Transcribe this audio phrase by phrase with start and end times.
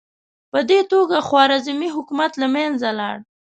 [0.51, 3.17] په دې توګه خوارزمي حکومت له منځه لاړ.